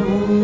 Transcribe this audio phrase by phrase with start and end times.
[0.00, 0.37] Oh.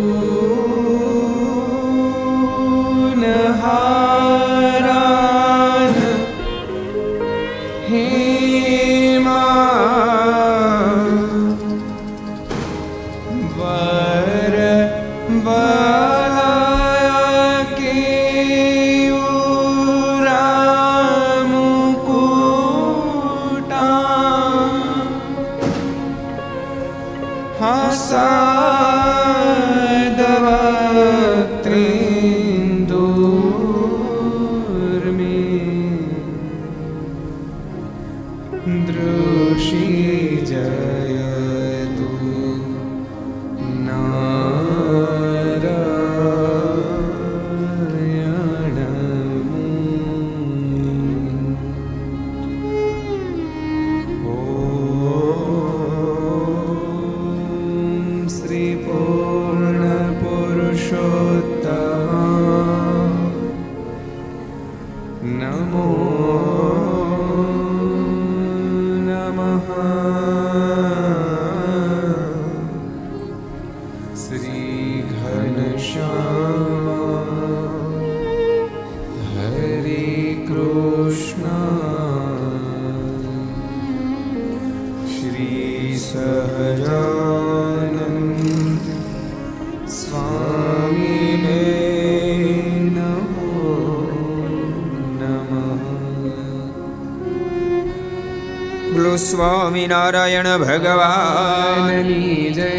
[99.19, 102.03] Swaminarayan ભગવાન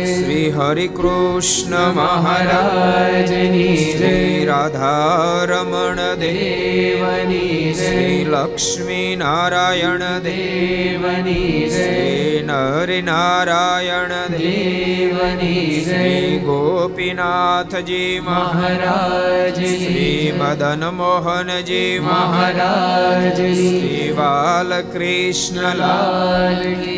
[0.05, 15.63] શ્રી હરિ કૃષ્ણ મહારાજની શ્રી રાધારમણ દેવની શ્રી લક્ષ્મી નારાયણ દેવની શ્રી નર નારાયણ દેવની
[15.85, 25.71] શ્રી ગોપીનાથજી મહારાજ શ્રી મદન મોહનજી મહારાજ શ્રી બાલકૃષ્ણલાલ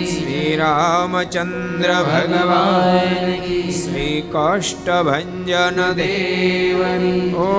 [0.08, 3.32] શ્રી રામચંદ્ર ભગવાન
[3.78, 5.54] શ્રી કાષ્ટભન
[5.98, 7.54] દેવની ઓ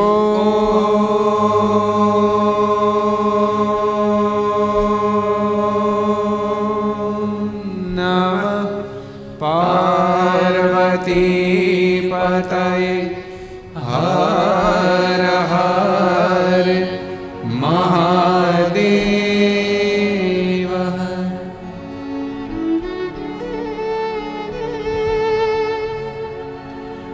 [12.38, 13.10] હાર
[13.86, 16.68] હાર હર
[17.54, 18.78] મહાદેવ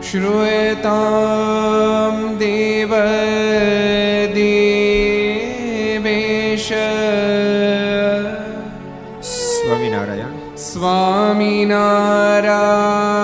[0.03, 2.93] શ્રૂયતામ દેવ
[4.35, 6.73] દેવેશ
[9.25, 13.24] સ્વામિનારાયણ સ્વામિનારાયણ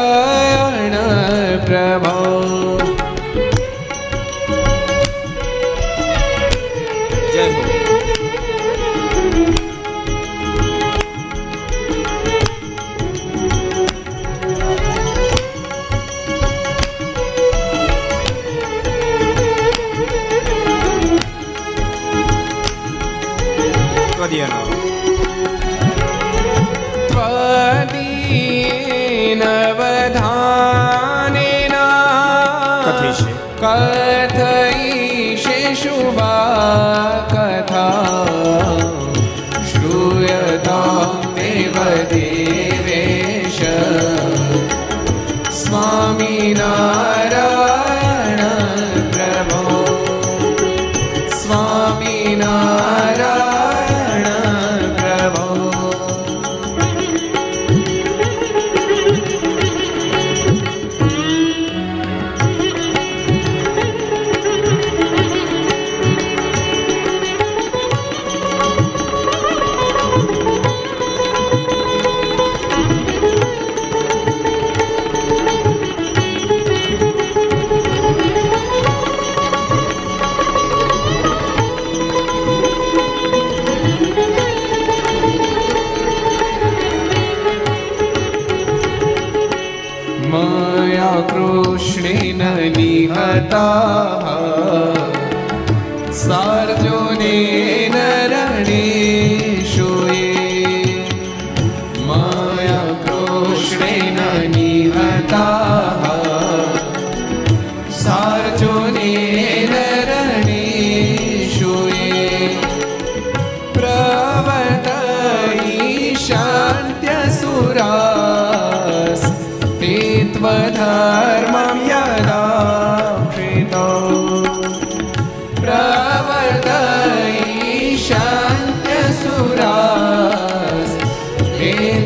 [46.53, 46.90] Medina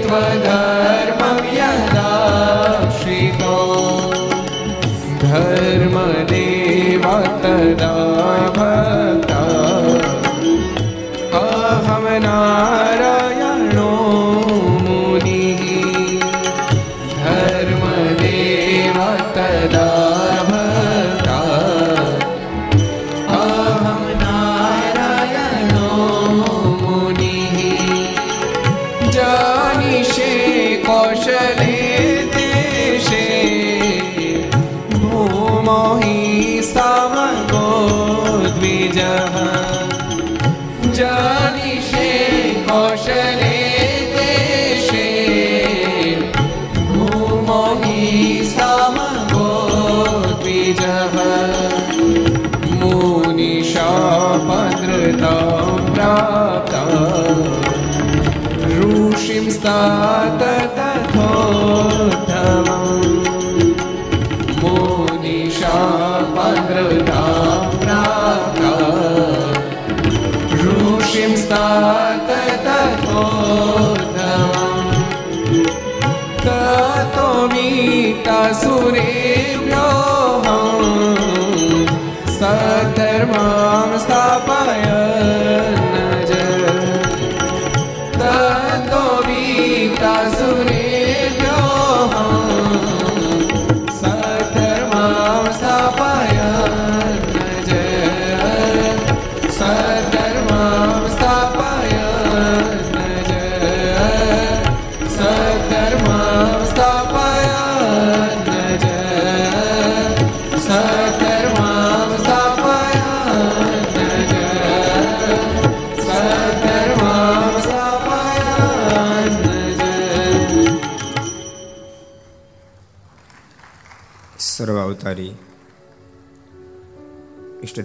[0.03, 1.34] त्वधर्मं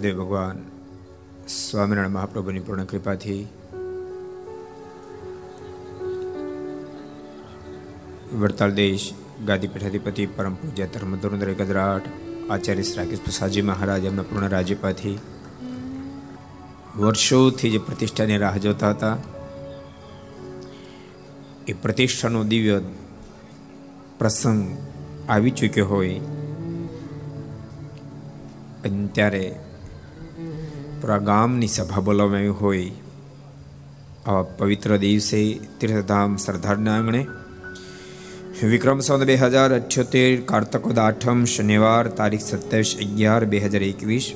[0.01, 0.57] ઈષ્ટદેવ ભગવાન
[1.47, 3.43] સ્વામિનારાયણ મહાપ્રભુની પૂર્ણ કૃપાથી
[8.33, 9.05] વડતાલ દેશ
[9.45, 12.05] ગાદીપીઠ અધિપતિ પરમ પૂજ્ય ધર્મ ધોરણધર ગજરાટ
[12.51, 15.17] આચાર્ય શ્રી રાકેશ પ્રસાદજી મહારાજ, એમના પૂર્ણ રાજ્યપાથી
[16.97, 19.17] વર્ષોથી જે પ્રતિષ્ઠાની રાહ જોતા હતા,
[21.67, 22.81] એ પ્રતિષ્ઠાનો દિવ્ય
[24.19, 24.61] પ્રસંગ
[25.29, 26.19] આવી ચૂક્યો હોય,
[28.85, 29.43] અને ત્યારે
[31.01, 32.89] પૂરા ગામની સભા બોલાવવાની હોય,
[34.27, 35.39] આ પવિત્ર દિવસે
[35.79, 37.21] તીર્થધામ સરદારના આંગણે
[38.71, 44.27] વિક્રમ સંવત બે હજાર અઠ્યોતેર કાર્તકોદ આઠમ શનિવાર તારીખ સત્યાવીસ અગિયાર બે હજાર એકવીસ,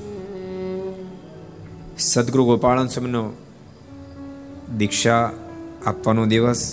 [1.98, 3.24] સદગુરુ ગોપાળન સ્વામીનો
[4.78, 5.24] દીક્ષા
[5.86, 6.64] આપવાનો દિવસ,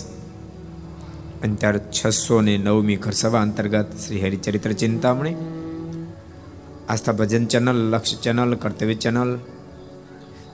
[1.43, 1.55] અને
[1.95, 5.37] છસો ને નવમી ઘરસભા અંતર્ગત Shri Haricharitra Chintamani,
[6.89, 9.31] Aastha Bhajan channel, Laksh channel, Kartavya channel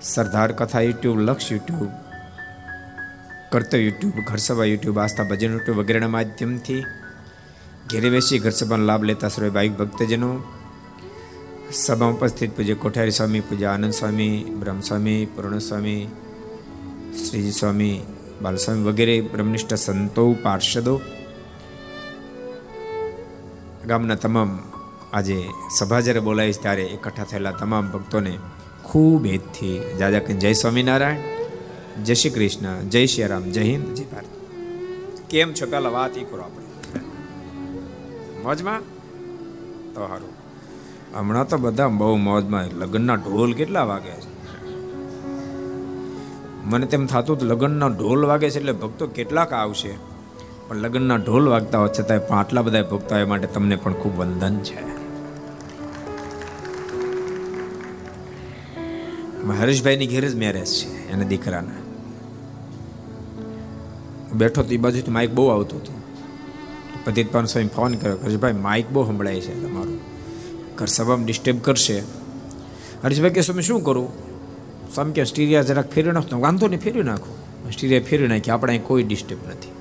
[0.01, 1.89] Sardar Katha YouTube, Laksh YouTube
[3.51, 6.83] કરતો YouTube, Gharsabha YouTube, Aastha Bhajan YouTube વગેરેના માધ્યમથી
[7.91, 10.43] ઘેરે બેસી ઘરસભાનો લાભ લેતા સર્વે ભાઈ ભક્તજનો.
[11.71, 16.07] સભામાં ઉપસ્થિત પૂજ્ય કોઠારી સ્વામી, પૂજ્ય આનંદ સ્વામી, બ્રહ્મસ્વામી સ્વામી
[17.27, 18.01] શ્રીજી સ્વામી,
[18.41, 21.01] બાલસ્વામી વગેરે બ્રહ્મનિષ્ઠ સંતો, પાર્ષદો.
[23.87, 24.59] ગામના તમામ
[25.13, 25.45] આજે
[25.79, 28.37] સભા જ્યારે બોલાવીશ ત્યારે એકઠા થયેલા તમામ ભક્તોને
[28.89, 31.17] ખૂબ હેતથી જાજા કે જય સ્વામિનારાયણ,
[32.03, 34.25] જય શ્રી કૃષ્ણ, જય શ્રી રામ, જય હિન્દ, જય ભારત.
[35.29, 35.65] કેમ છો?
[35.65, 36.99] પેલા વાત એ કરો આપણે.
[38.43, 38.79] મોજમાં?
[39.93, 40.29] તો સારું
[41.19, 44.57] હમણાં તો બધા બહુ મોજમાં લગ્નના ઢોલ કેટલા વાગે છે?
[46.65, 49.95] મને તેમ થતું હતું લગ્નના ઢોલ વાગે છે એટલે ભક્તો કેટલાક આવશે.
[50.67, 54.98] પણ લગ્નના ઢોલ વાગતા હોય, છતાંય આટલા બધા ભક્તો માટે તમને પણ ખૂબ વંદન છે.
[59.53, 61.89] હરેશભાઈની ઘેર જ મેરેજ છે, એના દીકરાના.
[64.33, 65.99] બેઠો તો એ બાજુથી માઇક બહુ આવતું હતું.
[67.05, 69.99] પતિત પાન સ્વામી ફોન કર્યો હરેશભાઈ માઇક બહુ સંભળાય છે તમારું.
[70.75, 71.99] ઘર સભામાં ડિસ્ટર્બ કરશે.
[73.03, 74.29] હરેશભાઈ કે સ્વામી, શું કરું?
[74.95, 77.37] સ્વામી કે સ્ટીરિયા જરાક ફેરવી નાખતો વાંધો નહીં, ફેરવી નાખો.
[77.71, 79.71] સ્ટીરિયા ફેરવી નાખી, આપણે અહીં કોઈ ડિસ્ટર્બ નથી.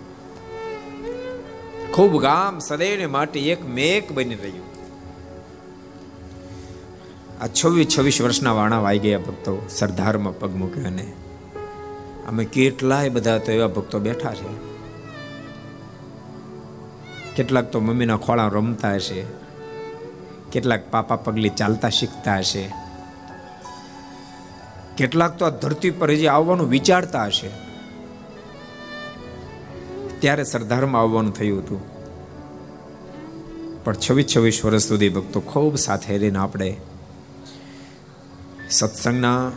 [1.92, 4.67] ખૂબ ગામ સદૈવને માટે એક મેક બની રહ્યું.
[7.40, 11.12] આ છવ્વીસ છવ્વીસ વર્ષના વાણા વાઈ ગયા ભક્તો, સરદારમાં પગ મૂક્યો અને
[12.28, 14.68] અમે કેટલાય બધા તો એવા ભક્તો બેઠા છે.
[17.36, 19.24] કેટલાક તો મમ્મીના ખોળા રમતા હશે.
[20.52, 22.74] કેટલાક પાપા પગલી ચાલતા શીખતા હશે.
[24.96, 27.50] કેટલાક તો આ ધરતી પર હજી આવવાનું વિચારતા હશે.
[30.20, 31.98] ત્યારે સરદારમાં આવવાનું થયું હતું.
[33.84, 36.76] પણ છવ્વીસ છવ્વીસ વર્ષ સુધી ભક્તો ખૂબ સાથે રહીને આપણે
[38.70, 39.52] સત્સંગના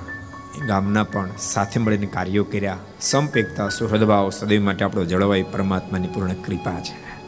[0.68, 2.78] ગામના પણ સાથે મળીને કાર્યો કર્યા.
[3.02, 7.20] સંપેકતા સુહૃદભાવ સદૈવ માટે આપણો જળવાય પરમાત્માની પૂર્ણ કૃપા છે.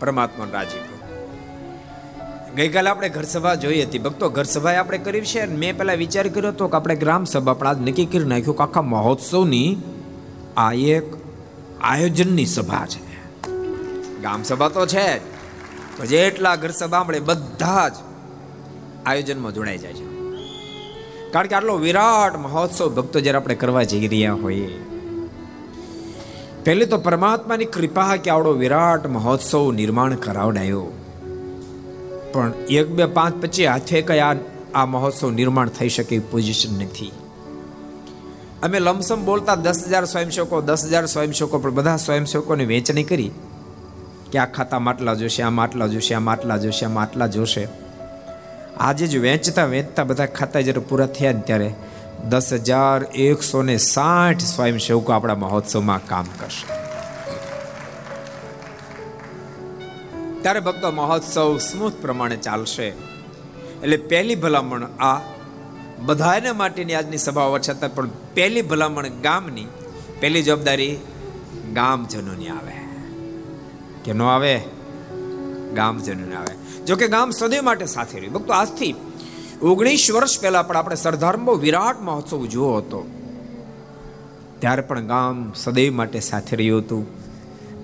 [0.00, 0.78] પરમાત્મા રાજી
[2.56, 3.98] ગઈકાલે આપણે ઘર સભા જોઈ હતી.
[3.98, 7.52] ભક્તો ઘર સભા આપણે કરી છે મેં પહેલા વિચાર કર્યો હતો કે આપણે ગ્રામ સભા
[7.52, 9.82] પણ આજ નક્કી કરી નાખ્યું કે આખા મહોત્સવની
[10.56, 11.04] આ એક
[11.80, 13.08] આયોજનની સભા છે.
[14.22, 15.22] ગામ સભા તો છે જ.
[16.08, 17.92] જેટલા ઘર સભા આપણે બધા જ
[19.08, 20.06] આયોજનમાં જોડાઈ જાય છે.
[21.30, 24.68] કારણ કે આટલો વિરાટ મહોત્સવ ભક્તો જ્યારે આપણે કરવા જઈ રહ્યા હોઈએ,
[26.64, 30.86] પહેલે તો પરમાત્માની કૃપા કે આવડો વિરાટ મહોત્સવ નિર્માણ કરાવડાયો.
[32.32, 34.20] પણ એક, બે, પાંચ પછી હાથે કઈ
[34.74, 37.12] આ મહોત્સવ નિર્માણ થઈ શકે પોઝિશન નથી.
[38.62, 43.30] અમે લમસમ બોલતા દસ હજાર સ્વયંસેવકો, દસ હજાર સ્વયંસેવકો, પણ બધા સ્વયંસેવકોને વેચણી કરી
[44.32, 47.68] કે આ ખાતા માટલા જોશે, આ માટલા જોશે, આ માટલા જોશે, આ માટલા જોશે.
[48.80, 51.74] આજે જ વેચતા વેચતા બધા ખાતા જ્યારે પૂરા થયા ને ત્યારે
[52.28, 56.66] દસ હજાર એકસો ને સાઠ સ્વયંસેવકો આપણા મહોત્સવમાં કામ કરશે.
[60.42, 62.86] ત્યારે ભક્તો મહોત્સવ સ્મૂથ પ્રમાણે ચાલશે.
[63.82, 65.20] એટલે પહેલી ભલામણ આ,
[65.98, 69.66] બધાને માટેની આજની સભા હોવા છતાં પણ પહેલી ભલામણ ગામની,
[70.20, 70.96] પહેલી જવાબદારી
[71.74, 72.72] ગામજનોની આવે.
[74.04, 74.60] કે ન આવે?
[75.74, 76.67] ગામજનોને આવે.
[76.88, 78.34] જો કે ગામ સદૈવ માટે સાથે રહ્યું.
[78.34, 78.94] ભક્તો, આજથી
[79.62, 83.10] ઓગણીસ વર્ષ પહેલા પણ આપણે સરદારમાં વિરાટ મહોત્સવ જોયો હતો.
[84.58, 87.06] ત્યારે પણ ગામ સદૈવ માટે સાથે રહ્યું હતું.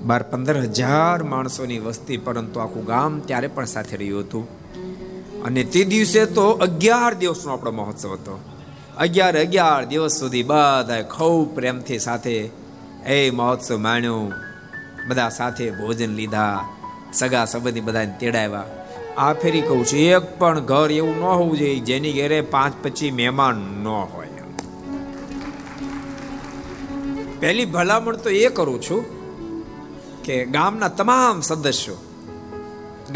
[0.06, 4.48] બાર પંદર હજાર માણસોની વસ્તી, પરંતુ આખું ગામ ત્યારે પણ સાથે રહ્યું હતું.
[5.42, 8.40] અને તે દિવસે તો અગિયાર દિવસનો આપણો મહોત્સવ હતો.
[8.98, 12.50] અગિયાર અગિયાર દિવસ સુધી બધા ખૂબ પ્રેમથી સાથે
[13.06, 14.32] એ મહોત્સવ માણ્યો.
[15.08, 16.64] બધા સાથે ભોજન લીધા.
[17.12, 18.64] સગા સંબંધી બધાને તેડાવ્યા.
[19.22, 23.10] આ ફેરી કહું છું, એક પણ ઘર એવું ન હોવું જોઈએ, જેની ઘરે પાંચ પછી
[23.18, 24.44] મહેમાન ન હોય.
[27.40, 29.02] પહેલી ભલામણ તો એ કરું છું
[30.24, 31.96] કે ગામના તમામ સદસ્યો,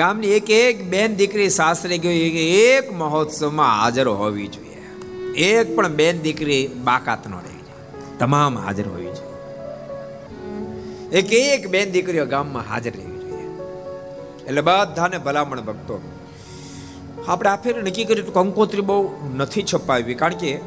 [0.00, 4.80] ગામની એક એક બેન દીકરી સાસરે ગઈ એક મહોત્સવમાં હાજર હોવી જોઈએ.
[5.50, 7.62] એક પણ બેન દીકરી બાકાત ન રહી
[8.22, 9.36] તમામ હાજર હોવી જોઈએ.
[11.18, 13.07] એક એક બેન દીકરીઓ ગામમાં હાજર જોઈએ
[14.48, 16.00] એટલે બધાને ભલામણ ભક્તો.
[17.28, 20.60] આપણે આ ફેર નક્કી કર્યું કંકોત્રી બહુ નથી છપાવી કારણ કે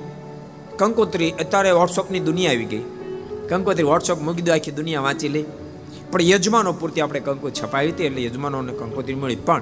[0.77, 2.83] કંકોત્રી અત્યારે વોટ્સઅપની દુનિયા આવી ગઈ.
[3.49, 5.45] કંકોત્રી વોટ્સઅપ મૂકી દો, આખી દુનિયા વાંચી લે.
[6.11, 9.35] પણ યજમાનો પૂરતી આપણે કંકો છપાવી હતી એટલે યજમાનોને કંકોત્રી મળી.
[9.35, 9.61] પણ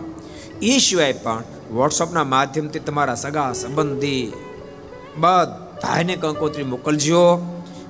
[0.61, 4.33] એ સિવાય પણ વોટ્સઅપના માધ્યમથી તમારા સગા, સંબંધી
[5.17, 7.39] બધાને કંકોત્રી મોકલજો.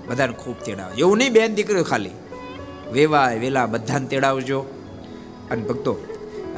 [0.07, 0.91] બધાને ખૂબ તેડાવ.
[0.97, 2.09] એવું નહીં, બેન દીકરીઓ ખાલી
[2.91, 4.59] વેવાય, વેલા બધાને તેડાવજો.
[5.51, 5.97] અને ભક્તો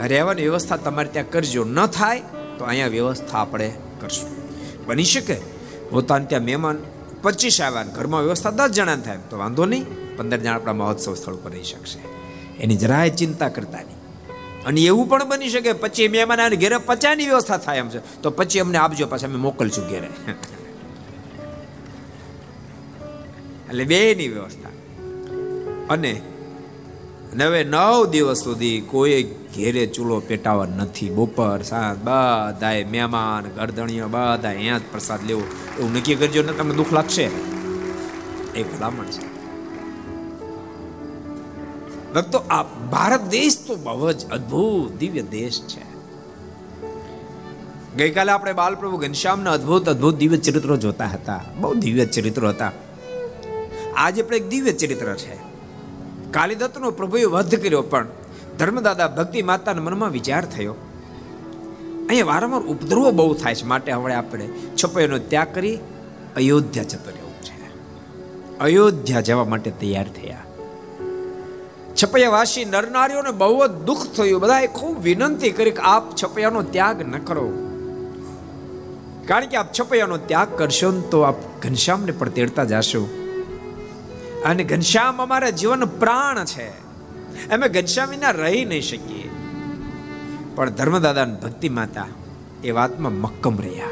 [0.07, 1.63] રહેવાની વ્યવસ્થા તમારે ત્યાં કરજો.
[1.63, 2.21] ન થાય
[2.57, 4.29] તો અહીંયા વ્યવસ્થા આપણે કરશું.
[4.85, 5.37] બની શકે.
[5.89, 6.77] પોતાને ત્યાં મહેમાન
[7.21, 9.17] પચીસ આવ્યા ઘરમાં વ્યવસ્થા દસ જણા થાય.
[9.29, 9.85] તો વાંધો નહીં.
[10.17, 11.99] પંદર જણા આપણા મહોત્સવ સ્થળ પર રહી શકશે.
[12.57, 13.97] એની જરાય ચિંતા કરતા નહીં.
[14.65, 15.73] અને એવું પણ બની શકે.
[15.73, 18.21] પછી મહેમાન આવે ઘેરે પચાની વ્યવસ્થા થાય એમ છે.
[18.21, 20.09] તો પછી અમને આપજો, પાછા અમે મોકલશું ઘેરે.
[23.69, 24.69] એટલે બેની વ્યવસ્થા.
[25.89, 26.21] અને
[27.35, 29.23] નવે નવ દિવસ સુધી કોઈ
[29.55, 31.09] ઘેરે ચૂલો પેટાવા નથી.
[31.09, 35.43] બપોર, સાંજ બધાએ મહેમાન, ગરદણીઓ બધા અહીંયા જ પ્રસાદ લેવો.
[35.79, 37.23] એવું નક્કી કરજો ને તમને દુઃખ લાગશે?
[38.55, 39.31] એ ભલામણ છે.
[42.13, 45.91] ભક્તો, આ ભારત દેશ તો બહુ જ અદ્ભુત દિવ્ય દેશ છે.
[47.97, 51.41] ગઈકાલે આપણે બાલપ્રભુ ઘનશ્યામના અદ્ભુત અદ્ભુત દિવ્ય ચરિત્રો જોતા હતા.
[51.59, 52.71] બહુ દિવ્ય ચરિત્રો હતા.
[53.95, 55.40] આજે પણ એક દિવ્ય ચરિત્ર છે.
[56.31, 58.07] કાલિદત્તનો પ્રભુએ વધ કર્યો, પણ
[58.59, 60.75] ધર્મદાદા ભક્તિ માતાના મનમાં વિચાર થયો.
[62.09, 64.49] અહીંયા વારંવાર ઉપદ્રવો બહુ થાય છે માટે હવે આપણે
[64.83, 65.79] છપૈયાનો ત્યાગ કરી
[66.35, 67.57] અયોધ્યા જતો રહેવું છે.
[68.59, 70.37] અયોધ્યા જવા માટે તૈયાર થયા.
[72.03, 74.41] છપૈયાવાસી નરનારીઓને બહુ જ દુઃખ થયું.
[74.41, 77.53] બધાએ ખૂબ વિનંતી કરી કે આપ છપૈયાનો ત્યાગ ન કરો.
[79.27, 83.20] કારણ કે આપ છપૈયાનો ત્યાગ કરશો ને તો આપ ઘનશ્યામને પણ તેડતા જાશો.
[84.45, 86.67] અને ઘનશ્યામ અમારા જીવન પ્રાણ છે.
[87.49, 89.29] અમે ઘનશ્યામ વિના રહી નહીં શકીએ.
[90.55, 92.07] પણ ધર્મદાદા ભક્તિ માતા
[92.63, 93.87] એ વાતમાં મક્કમ રહ્યા.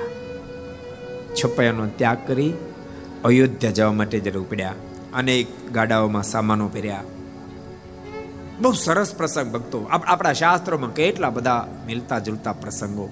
[1.44, 2.54] છપૈયાનો ત્યાગ કરી
[3.26, 4.74] અયોધ્યા જવા માટે જ્યારે ઉપડ્યા
[5.14, 7.04] અનેક ગાડાઓમાં સામાનો પહેર્યા.
[8.62, 9.84] બહુ સરસ પ્રસંગ ભક્તો.
[9.84, 13.10] આપણા શાસ્ત્રોમાં કેટલા બધા મિલતા જુલતા પ્રસંગો.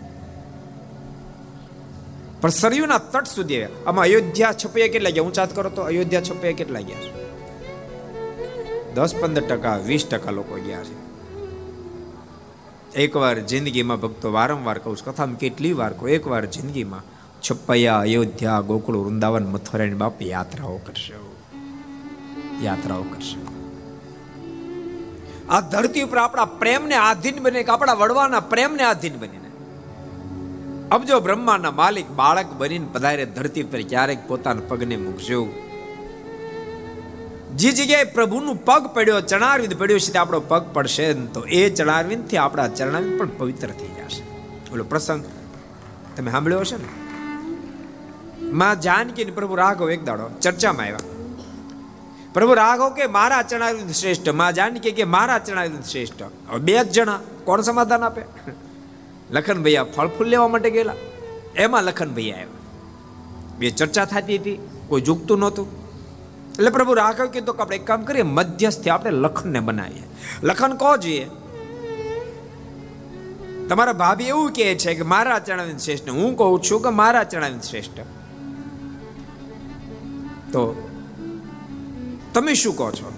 [2.42, 5.24] પણ સરયુના તટ સુધી આમાં અયોધ્યા, છપૈયા કેટલા ગયા?
[5.24, 7.27] ઊંચાત કરો તો અયોધ્યા, છપૈયા કેટલા ગયા?
[8.98, 10.96] દસ પંદર ટકા, વીસ ટકા લોકો ગયા છે.
[12.96, 17.04] એકવાર જિંદગીમાં ભક્તો વારંવાર કહું છું, કથામાં કેટલી વાર કહું, એકવાર જિંદગીમાં
[17.42, 21.14] છપૈયા અયોધ્યા, ગોકુળ, વૃંદાવન મથુરાની બાપ યાત્રાઓ કરશે.
[22.62, 23.40] યાત્રાઓ કરશે.
[25.50, 29.48] આ ધરતી ઉપર આપણા પ્રેમને આધીન બને, કે આપણા વડવાના પ્રેમને આધીન બનીને
[30.92, 35.48] અબજો બ્રહ્માના માલિક બાળક બનીને પધારે ધરતી પર ક્યારેક પોતાના પગને મૂકજો.
[37.58, 42.38] જે જગ્યાએ પ્રભુનું પગ પડ્યો, ચણારવિંદ પડ્યો છે તે આપણો પગ પડશે તો એ ચણારવિંદથી
[42.38, 44.24] આપણા ચરણાવિંદ પણ પવિત્ર થઈ જશે.
[44.74, 45.26] ઓલો પ્રસંગ.
[46.18, 46.84] તમે સાંભળ્યો હશે ને?
[48.46, 50.98] માં જાનકી પ્રભુ રાઘવ એક દાડો ચર્ચામાં આવ્યા.
[52.34, 54.30] પ્રભુ રાઘવ કે, મારા ચણાવિંદ શ્રેષ્ઠ.
[54.30, 56.24] માં જાનકી કે, મારા ચણાવિંદ શ્રેષ્ઠ.
[56.24, 58.22] હવે બે જ જણા કોણ સમાધાન આપે?
[59.32, 60.94] લખન ભૈયા ફળ ફૂલ લેવા માટે ગયેલા.
[61.56, 62.48] એમાં લખન ભૈયા આવ્યા.
[63.60, 65.87] બે ચર્ચા થતી હતી, કોઈ ઝૂકતું નહોતું.
[66.58, 70.04] એટલે પ્રભુ રાઘવ કીધું કે આપણે એક કામ કરીએ, મધ્યસ્થી આપણે લખનને બનાવીએ.
[70.44, 71.30] લખન કહો જોઈએ?
[73.70, 76.10] તમારા ભાભી એવું કહે છે કે મારા ચણાવિંદ શ્રેષ્ઠ.
[76.10, 78.00] હું કહું છું કે મારા ચણાવીન શ્રેષ્ઠ.
[80.52, 80.90] તો
[82.34, 83.12] તમે શું કહો છો?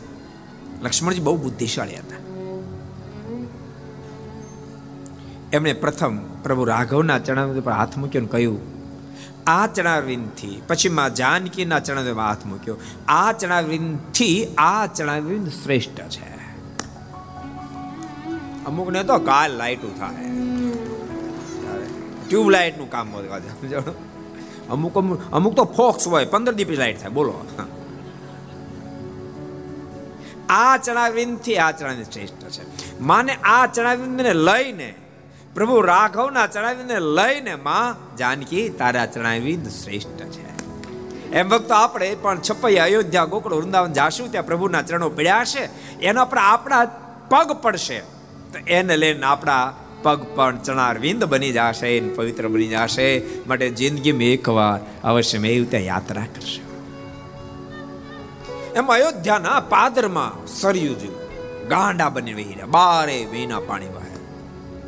[0.82, 2.15] લક્ષ્મણજી બહુ બુદ્ધિશાળી હતા.
[5.54, 8.79] એમણે પ્રથમ પ્રભુ રાઘવના ચણાવી પર હાથ મૂક્યો કહ્યું
[9.49, 12.77] આ ચણાવિંદથી પછી માં જાનકીના ચણાવિંદમાં હાથ મૂક્યો.
[13.07, 16.29] આ ચણાવિંદથી આ ચણાવિંદ શ્રેષ્ઠ છે.
[18.65, 20.29] અમુકને તો કાલ લાઈટું થાય.
[22.27, 23.27] ટ્યુબલાઇટનું કામ હોય
[24.69, 27.09] અમુક અમુક અમુક તો ફોક્સ હોય, પંદર દી લાઇટ થાય.
[27.09, 27.35] બોલો.
[30.49, 32.63] આ ચણાવિંદથી આ ચણાવિંદ શ્રેષ્ઠ છે.
[33.01, 34.89] માને આ ચણાવિંદ ને લઈને
[35.60, 40.45] પ્રભુ રાઘવના ચણાવીને લઈને માં જાનકી તારા ચડાવી શ્રેષ્ઠ છે.
[41.32, 45.63] એમ વખત આપણે પણ છપૈયા અયોધ્યા, ગોકળ, વૃંદાવન જાશું, ત્યાં પ્રભુના ચરણો પડ્યા છે
[46.02, 46.86] એના પર આપણા
[47.30, 48.00] પગ પડશે.
[48.52, 53.08] તો એને લઈને આપણા પગ પણ ચણાર વિંદ બની જશે પવિત્ર બની જશે.
[53.48, 56.62] માટે જિંદગીમાં એકવાર અવશ્ય મેં ત્યાં યાત્રા કરશે.
[58.76, 64.09] એમ અયોધ્યાના પાદરમાં સર્યું જેવું ગાંડા બની વહી રહ્યા, બારે મહિના પાણી વહે.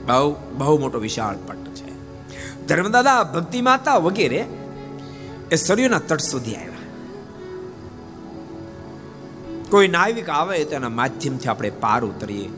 [0.05, 1.91] બહુ બહુ મોટો વિશાળ પટ છે.
[2.67, 4.45] ધર્મદાદા ભક્તિ માતા વગેરે
[5.51, 6.71] એ સરયુના તટ સુધી આવ્યા.
[9.69, 12.49] કોઈ નાવિક આવે તો એના માધ્યમથી આપણે પાર ઉતરીએ.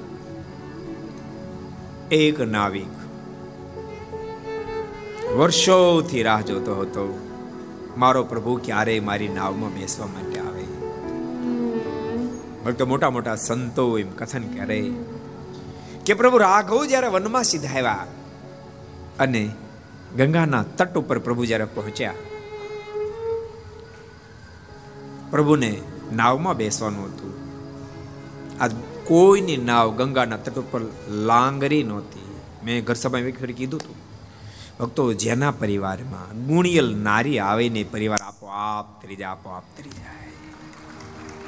[2.12, 2.88] એક નાવિક
[5.38, 7.20] વર્ષોથી રાહ જોતો હતો.
[7.98, 10.64] મારો પ્રભુ ક્યારે મારી નાવમાં બેસવા માટે આવે.
[12.66, 14.92] ભક્તો મોટા મોટા સંતો એમ કથન કરે.
[16.06, 18.06] કે પ્રભુ રાઘવ જ્યારે વનમાં સીધાવ્યા
[19.20, 19.44] અને
[20.18, 22.18] ગંગાના તટ ઉપર પ્રભુ જ્યારે પહોંચ્યા,
[25.32, 25.72] પ્રભુને
[26.14, 27.34] નાવમાં બેસવાનું હતું.
[28.62, 28.68] આ
[29.06, 32.30] કોઈની નાવ ગંગાના તટ ઉપર લાંગરી નહોતી.
[32.66, 33.98] મેં ઘર સભામાં એક કીધું હતું.
[34.80, 40.32] ભક્તો, જેના પરિવારમાં ગુણિયલ નારી આવે ને પરિવાર આપોઆપ તરી જાય, આપોઆપ તરી જાય.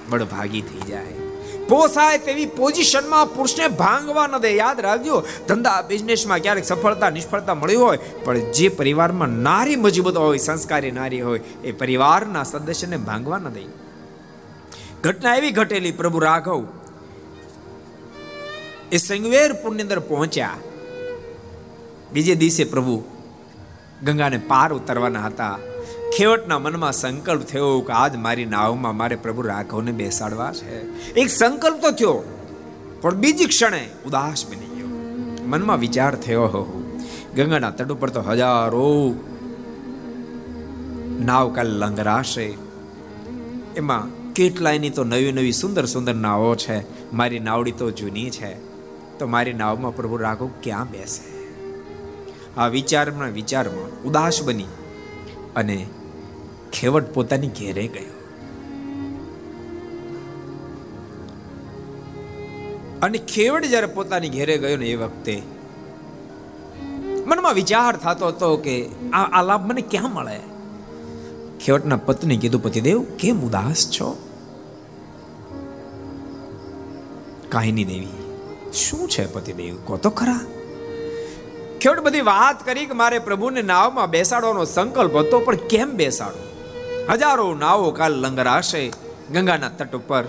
[0.10, 1.35] બળભાગી થઈ જાય.
[1.70, 4.56] પોસાય તેવી પોઝિશનમાં પુરુષને ભાંગવા ન દે.
[4.56, 10.38] યાદ રાખજો, ધંધા, બિઝનેસમાં ક્યારેક સફળતા, નિષ્ફળતા મળી હોય, પણ જે પરિવારમાં નારી મજબૂત હોય,
[10.38, 13.66] સંસ્કારી નારી હોય, એ પરિવારના સદસ્યને ભાંગવા ન દે.
[15.04, 16.66] ઘટના એવી ઘટેલી, પ્રભુ રાઘવ,
[18.92, 20.58] એ સંગવેર પુણ્ય અંદર પહોંચ્યા.
[22.14, 23.04] બીજે દિવસે પ્રભુ
[24.04, 25.60] ગંગાને પાર ઉતરવાના હતા.
[26.16, 30.76] ખેવટના મનમાં સંકલ્પ થયો કે આજ મારી નાવમાં મારે પ્રભુ રાઘવને બેસાડવા છે.
[31.14, 32.18] એક સંકલ્પ તો થયો,
[33.02, 34.92] પણ બીજી ક્ષણે ઉદાસ બની ગયો.
[35.46, 36.62] મનમાં વિચાર થયો હો,
[37.36, 38.92] ગંગાના તટ ઉપર તો હજારો
[41.20, 42.48] નાવ કાલ લંગરાશે.
[43.76, 46.78] એમાં કેટલાયની તો નવી નવી સુંદર સુંદર નાવો છે.
[47.14, 48.52] મારી નાવડી તો જૂની છે.
[49.20, 51.28] તો મારી નાવમાં પ્રભુ રાઘવ ક્યાં બેસે?
[52.58, 54.72] આ વિચારમાં વિચારમાં ઉદાસ બની
[55.56, 55.78] અને
[56.80, 58.14] ખેવટ પોતાની ઘેરે ગયો.
[63.02, 65.36] અને ખેવડ જ્યારે પોતાની ઘેરે ગયો ને એ વખતે
[67.26, 68.76] મનમાં વિચાર થતો હતો કે
[69.14, 70.40] આ આ લાભ મને ક્યાં મળે?
[71.66, 74.10] ખેવટના પત્ની કીધું, પતિદેવ, કેમ ઉદાસ છો?
[77.50, 78.16] કાહિની દેવી,
[78.74, 79.76] શું છે પતિદેવ?
[79.86, 80.40] કહો તો ખરા.
[81.82, 86.45] ખેવડ બધી વાત કરી કે મારે પ્રભુને નાવમાં બેસાડવાનો સંકલ્પ હતો, પણ કેમ બેસાડો?
[87.10, 88.92] હજારો નાવો કાલ લંગરાશે
[89.32, 90.24] ગંગાના તટ ઉપર.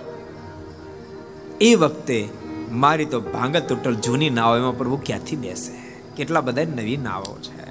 [1.61, 2.29] એ વખતે
[2.71, 5.73] મારી તો ભાંગત તૂટલ જૂની નાવ એમાં પ્રભુ ક્યાંથી બેસે?
[6.17, 7.67] કેટલા બધા નવી નાવો છે.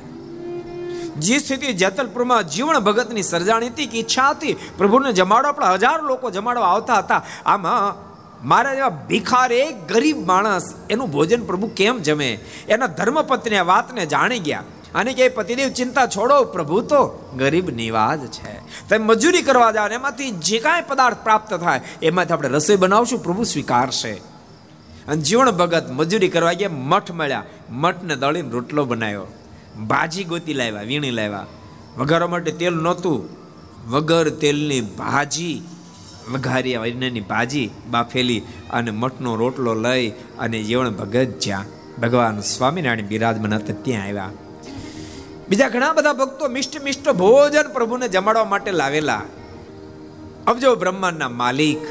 [1.15, 6.29] જે સ્થિતિ જેતલપુરમાં જીવન ભગતની સર્જાણી હતી, કે ઈચ્છા હતી, પ્રભુને જમાડો આપણા હજારો લોકો
[6.29, 7.23] જમાડવા આવતા હતા.
[7.45, 8.05] આમાં
[8.47, 12.39] મારા જેવા ભિખાર એક ગરીબ માણસ એનું ભોજન પ્રભુ કેમ જમે?
[12.69, 14.63] એના ધર્મપત્ની આ વાતને જાણી ગયા.
[14.95, 18.59] અને કે પતિદેવ, ચિંતા છોડો, પ્રભુ તો ગરીબ નિવાજ છે.
[18.87, 23.43] તમે મજૂરી કરવા જાઓ એમાંથી જે કાંઈ પદાર્થ પ્રાપ્ત થાય, એમાંથી આપણે રસોઈ બનાવશું, પ્રભુ
[23.43, 24.11] સ્વીકારશે.
[25.07, 27.43] અને જીવણ ભગત મજૂરી કરવા ગયા, મઠ મળ્યા.
[27.69, 29.27] મઠને દળીને રોટલો બનાવ્યો.
[29.87, 31.45] ભાજી ગોતી લાવ્યા, વીણી લાવ્યા.
[31.97, 33.29] વઘારવા માટે તેલ નહોતું.
[33.91, 35.61] વગર તેલની ભાજી
[36.31, 41.65] વઘારી વૈનાની ભાજી બાફેલી અને મઠનો રોટલો લઈ અને જીવણ ભગત જ્યાં
[42.01, 44.29] ભગવાન સ્વામિનારાયણ બિરાજમાન હતા, ત્યાં આવ્યા.
[45.49, 49.21] બીજા ઘણા બધા ભક્તો મિષ્ટ મિષ્ટ ભોજન પ્રભુને જમાડવા માટે લાવેલા.
[50.47, 51.81] અબજો બ્રહ્માંડના માલિક,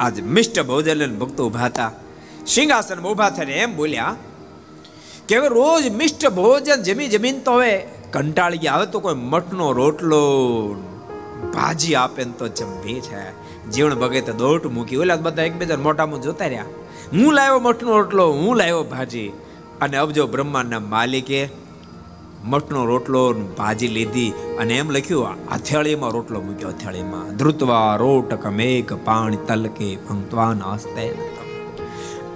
[0.00, 1.92] આજ મિષ્ટ ભોજન લઈને ભક્તો ઊભા હતા.
[2.46, 4.16] સિંહાસન ઊભા થઈને એમ બોલ્યા,
[5.28, 7.72] કે હવે રોજ મિષ્ટ ભોજન જમી જમીન તો હવે
[8.12, 8.74] કંટાળી ગયા.
[8.74, 10.22] હવે તો કોઈ મઠનો રોટલો,
[11.54, 13.24] ભાજી આપે ને તો જમવી છે.
[13.70, 14.96] જીવણ તો દોટ મૂકી.
[14.96, 16.64] ઓલા બધા એકબીજા મોટામાં જોતા રહ્યા.
[17.12, 19.32] હું લાવ્યો મઠનો રોટલો, હું લાવ્યો ભાજી.
[19.80, 21.61] અને અબજો બ્રહ્માંડના માલિકે
[22.44, 29.36] મઠનો રોટલો ભાજી લીધી અને એમ લખ્યું હથેળીમાં રોટલો મૂક્યો હથેળીમાં ધ્રુતવા રોટક મેઘ પાણી,
[29.48, 31.04] તલકે ભંગવાન હસ્તે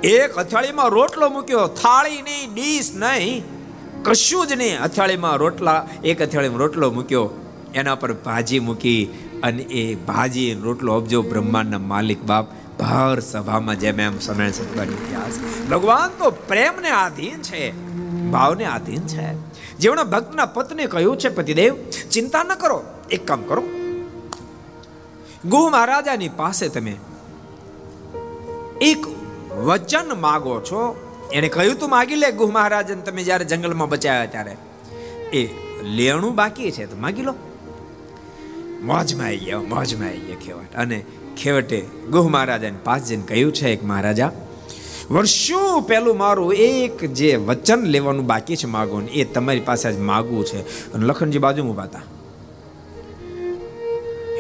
[0.04, 3.44] એક હથેળીમાં રોટલો મૂક્યો, થાળી નહીં, ડીશ નહીં,
[4.02, 4.76] કશું જ નહીં.
[4.84, 7.26] હથેળીમાં રોટલા, એક હથેળીમાં રોટલો મૂક્યો,
[7.74, 9.00] એના પર ભાજી મૂકી
[9.42, 12.46] અને એ ભાજી રોટલો અબજો બ્રહ્માંડના માલિક બાપ
[12.78, 15.40] ભર સભામાં જેમ એમ સમય સત્વાની ઇતિહાસ.
[15.70, 17.62] ભગવાન તો પ્રેમને આધીન છે,
[18.30, 19.26] ભાવને આધીન છે.
[19.78, 21.76] જેવણા ભક્તના પત્ને કહ્યું છે, પતિદેવ,
[22.10, 22.84] ચિંતા ન કરો.
[23.10, 23.62] એક કામ કરો.
[25.44, 26.96] ગુ મહારાજાની પાસે તમે
[28.80, 29.06] એક
[29.52, 31.02] વચન માગો છો.
[31.32, 34.56] એને કહ્યું, તું માગી લે ગુહ મહારાજને, તમે જ્યારે જંગલમાં બચાવ્યા ત્યારે.
[35.32, 35.48] એ
[35.82, 37.34] લેણું બાકી છે, તો માગી લો.
[38.82, 40.76] મોજમાં આવી ગયા મોજમાં આવી ગયા ખેવટ.
[40.76, 41.04] અને
[41.36, 44.32] ખેવટે ગુહ મહારાજાને પાસ જઈને કહ્યું છે, એક મહારાજા
[45.10, 50.44] વર્ષો પહેલું મારું એક જે વચન લેવાનું બાકી છે માગો એ તમારી પાસે જ માગવું
[50.44, 50.92] છે.
[50.92, 52.02] અને લખનજી બાજુ ઊભા હતા.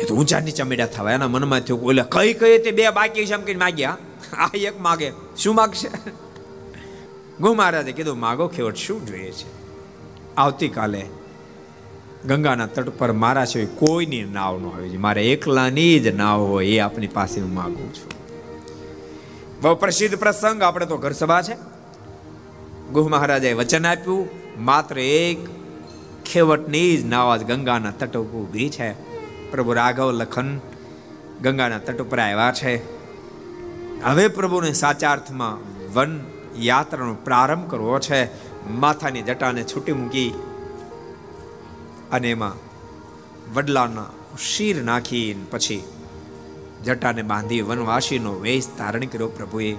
[0.00, 3.26] એ તો ઊંચા નીચા મેળ્યા થવા, એના મનમાં થયું ઓલે કઈ કઈ તે બે બાકી
[3.26, 3.98] છે એમ કઈ માગ્યા.
[4.32, 5.12] આ એક માગે.
[5.36, 5.88] શું માગશે?
[7.40, 9.48] ગુ મહારાજે કીધું, માગો ખેવટ શું જોઈએ છે?
[10.36, 11.06] આવતીકાલે
[12.28, 16.78] ગંગાના તટ પર મારા સિવાય કોઈની નાવ ન આવી મારે એકલાની જ નાવ હોય, એ
[16.78, 18.15] આપની પાસે હું માગું છું.
[19.62, 20.62] બહુ પ્રસિદ્ધ પ્રસંગ.
[20.62, 21.54] આપણે તો ઘર સભા છે.
[22.92, 24.28] ગુહ મહારાજાએ વચન આપ્યું.
[24.58, 25.38] માત્ર એક
[26.24, 28.92] ખેવટની જ નાવાજ ગંગાના તટ ઉપર ઊભી છે.
[29.50, 30.60] પ્રભુ રાઘવ લખન
[31.42, 32.96] ગંગાના તટ ઉપર આવ્યા છે.
[34.02, 35.58] હવે પ્રભુને સાચા અર્થમાં
[35.94, 36.20] વન
[36.58, 38.46] યાત્રાનો પ્રારંભ કરવો છે.
[38.70, 40.32] માથાની જટાને છૂટી મૂકી
[42.12, 42.52] અને એમાં
[43.54, 44.04] વડલાના
[44.38, 45.84] શીર નાખી પછી
[46.84, 49.76] જટાને બાંધી વનવાસીનો વેશ ધારણ કર્યો પ્રભુએ.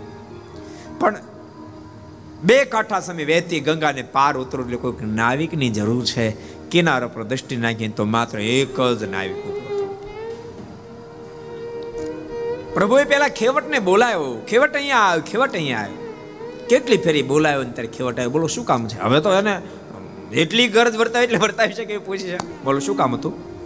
[0.99, 1.15] પણ
[2.43, 6.57] બે કાંઠા સમય વહેતી ગંગાને પાર ઉતરો એટલે કોઈક નાવિકની જરૂર છે.
[6.69, 9.63] કિનારા પર દ્રષ્ટિ નાખી તો માત્ર એક જ નાવિક હતો.
[12.73, 14.45] પ્રભુએ પેલા ખેવટને બોલાયો.
[14.47, 16.13] ખેવટ અહીંયા આવ્યો, ખેવટ અહીંયા આવ્યો.
[16.69, 18.99] કેટલી ફેરી બોલાયો ને ત્યારે ખેવટ આવ્યો, બોલો શું કામ છે?
[18.99, 19.61] હવે તો એને
[20.33, 22.37] એટલી ગરજ વર્તાવી એટલે વર્તાવી શકે પૂછી છે.
[22.63, 23.56] બોલો, શું કામ હતું?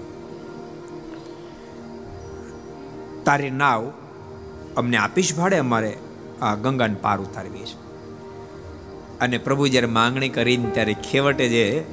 [3.26, 3.92] તારી નાવ,
[4.78, 5.98] અમને આપીશ ભાડે, અમારે
[6.42, 7.80] આ ગંગાને પાર ઉતારવી છે.
[9.20, 11.84] અને પ્રભુ જ્યારે માંગણી કરીને ત્યારે ખેવટે જે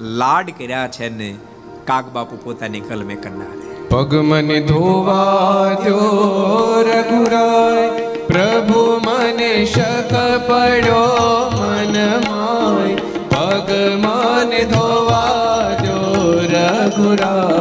[0.00, 1.36] લાડ કર્યા છે ને,
[1.84, 3.88] કાગ બાપુ પોતાની કલમે કરનારે.
[3.88, 6.00] પગ મને ધોવા દો
[6.82, 7.88] રઘુરાય,
[8.26, 10.12] પ્રભુ મને શક
[10.48, 11.04] પડ્યો
[11.50, 11.96] મન
[12.30, 12.94] માય
[13.28, 13.70] પગ
[14.04, 15.98] મને ધોવા દો
[16.40, 17.55] રઘુરાયજી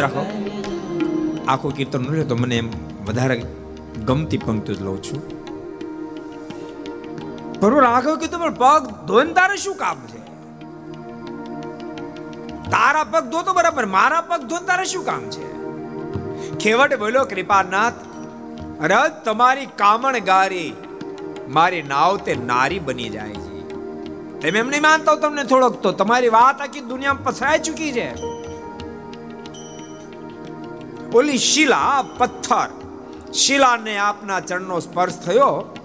[0.00, 0.22] રાખો
[1.48, 2.70] આખું કીર્તન નો તો મને એમ
[3.06, 3.36] વધારે
[4.06, 5.20] ગમતી પંક્તિ જ લઉં છું.
[7.60, 10.20] પ્રભુ રાઘવ કીધું, પણ પગ ધોઈને તારે શું કામ છે?
[12.70, 15.48] તારા પગ ધોતો બરાબર, મારા પગ ધોઈને તારે શું કામ છે?
[16.58, 17.94] ખેવટ બોલો કૃપાનાથ,
[18.80, 20.72] રજ તમારી કામણ ગારી
[21.48, 23.60] મારી નાવ તે નારી બની જાય છે.
[24.40, 28.39] તમે એમ નહીં માનતા તમને થોડોક તો, તમારી વાત આખી દુનિયામાં પસરાઈ ચૂકી છે.
[31.14, 32.68] ઓલી શિલા, પથ્થર.
[33.32, 35.76] શિલાને આપના ચરણનો સ્પર્શ થયો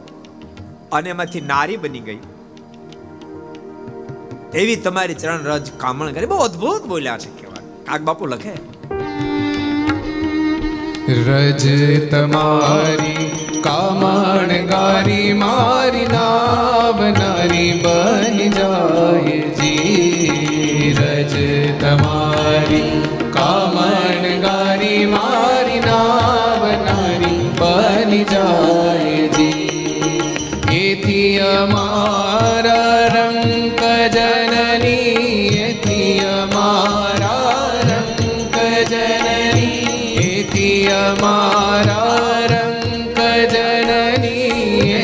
[0.91, 2.19] અને એમાંથી નારી બની ગઈ.
[4.53, 6.25] એવી તમારી ચરણ રજ કામણ કરી.
[6.25, 8.53] બહુ અદ્ભુત બોલ્યા છે કેવા કાક બાપુ લખે.
[11.13, 11.63] રજ
[12.11, 13.31] તમારી
[13.63, 20.95] કામણ ગારી મારી નાવનારી બની જાય જી.
[20.99, 21.33] રજ
[21.81, 24.24] તમારી કામણ
[28.15, 29.67] બની જાય જી
[30.81, 33.81] એથી અમારા રંગ
[34.15, 38.55] જનની, એથી અમારા રંગ
[38.91, 43.19] જનની, એથી અમારા રંગ
[43.53, 44.95] જનની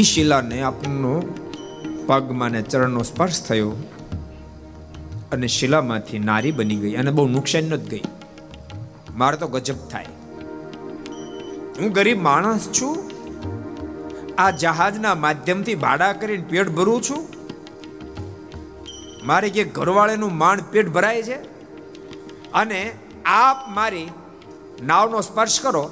[0.00, 1.22] ઈ શિલાને આપનો
[2.06, 3.70] પગમાં ને ચરણનો સ્પર્શ થયો
[5.32, 8.02] અને શિલામાંથી નારી બની ગઈ અને બહુ નુકસાન નથી ગઈ.
[9.16, 10.06] મારે તો ગજબ થાય.
[11.80, 13.10] હું ગરીબ માણસ છું.
[14.38, 17.28] આ જહાજના માધ્યમથી ભાડા કરીને પેટ ભરું છું.
[19.26, 21.36] મારે કે ઘરવાળાનું માણ પેટ ભરાય છે
[22.52, 22.92] અને
[23.24, 24.08] આપ મારી
[24.86, 25.90] નાવનો સ્પર્શ કરો.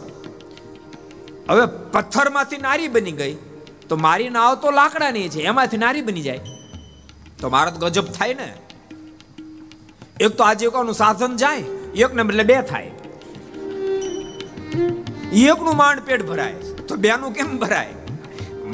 [1.49, 3.37] હવે પથ્થરમાંથી નારી બની ગઈ.
[3.89, 6.41] તો મારી નાવ તો લાકડાની છે, એમાંથી નારી બની જાય.
[7.41, 8.49] તો મારો તો ગજબ થાય ને.
[10.21, 11.65] એક તો આજીવિકાનું સાધન જાય
[11.97, 12.91] એકને એટલે બે થાય.
[15.47, 16.53] એકનું માંડ પેટ ભરાય,
[16.89, 17.95] તો બેનું કેમ ભરાય?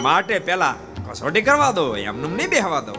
[0.03, 0.75] માટે પેલા
[1.11, 2.95] કસોટી કરવા દો, એમનું નહીં બેહવા દો.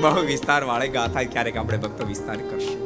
[0.00, 2.80] બહુ વિસ્તાર વાળે ગાથા ક્યારેક આપણે ભક્તો વિસ્તાર કરશું.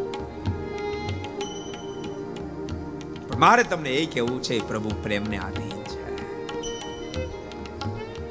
[3.39, 5.98] મારે તમને એ કેવું છે, પ્રભુ પ્રેમને આધીન છે.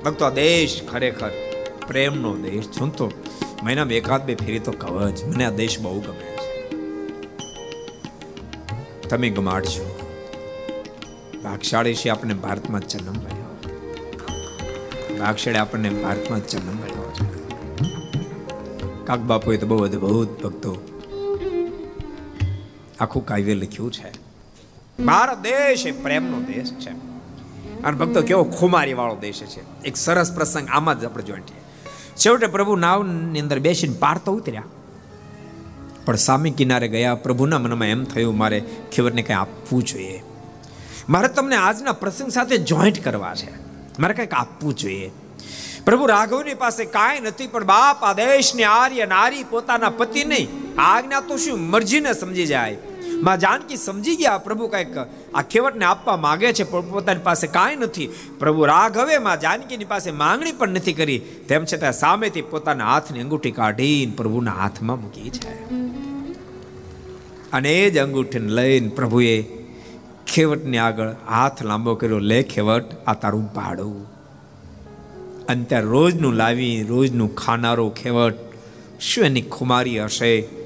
[0.08, 1.30] ભક્તો દેશ ખરેખર
[1.88, 3.12] પ્રેમનો દેશ છું તો
[3.64, 6.70] મહિનામાં એકાદ બે ફેરી તો કવચ મને આ દેશ બહુ ગમે છે.
[9.10, 10.00] તમે ગમાડશો.
[11.44, 13.52] ભાગશાળી છે આપણને ભારતમાં જન્મ મળ્યો.
[15.20, 17.12] ભાગશાળી આપણને ભારતમાં જન્મ મળ્યો
[19.06, 20.78] કાક બાપુએ તો બહુ અદભુત ભક્તો
[23.00, 24.12] આખું કાવ્ય લખ્યું છે.
[25.04, 27.07] ભારત દેશ એ પ્રેમનો દેશ છે.
[27.84, 29.82] અને ભક્તો કેવો ખુમારી વાળો દેશ છે.
[29.84, 31.46] એક સરસ પ્રસંગ આમાં જ આપણે જોઈન્ટ
[32.16, 34.64] છેવટે પ્રભુ નાવની અંદર બેસીને પાર તો ઉતર્યા.
[36.06, 40.24] પણ સામે કિનારે ગયા, પ્રભુના મનમાં એમ થયું, મારે ખેવરને કંઈ આપવું જોઈએ.
[41.10, 43.50] મારે તમને આજના પ્રસંગ સાથે જોઈન્ટ કરવા છે.
[44.00, 45.12] મારે કંઈક આપવું જોઈએ.
[45.86, 50.48] પ્રભુ રાઘવની પાસે કાંઈ નથી, પણ બાપ આ દેશની આર્ય નારી પોતાના પતિ નહીં.
[50.78, 52.78] આજ્ઞા તો શું મરજીને સમજી જાય.
[53.22, 54.98] માં જાનકી સમજી ગયા, પ્રભુ કંઈક
[55.36, 58.10] આ ખેવટને આપવા માંગે છે, પણ પોતાની પાસે કાંઈ નથી.
[58.40, 61.20] પ્રભુ રાઘવે માં જાનકીની પાસે માંગણી પણ નથી કરી.
[61.20, 65.74] તેમ છતાં સામેથી પોતાના હાથની અંગૂઠી કાઢીને પ્રભુના હાથમાં મૂકી છે.
[67.52, 69.44] અને એ જ અંગૂઠીને લઈને પ્રભુએ
[70.34, 74.18] ખેવટની આગળ હાથ લાંબો કર્યો, લે ખેવટ, આ તારું ભાડું.
[75.46, 78.34] અને ત્યાં રોજનું લાવી રોજનું ખાનારો ખેવટ
[79.02, 80.57] શું એની ખુમારી હશે?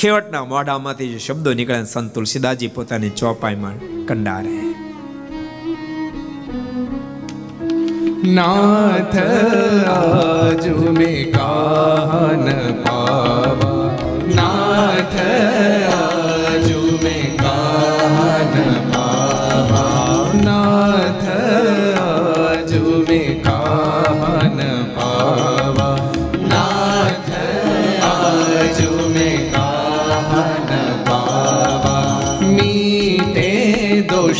[0.00, 4.58] ખેવટના મોઢામાંથી જે શબ્દો નીકળે સંત તુલસીદાસજી પોતાની ચોપાઈમાં કંડારે.
[8.32, 9.16] નાથ
[9.88, 12.46] આજુ મે કાન
[12.82, 13.98] પાવા.
[14.34, 15.18] નાથ